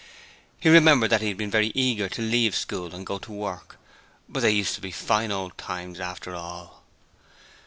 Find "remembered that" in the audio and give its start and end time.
0.67-1.21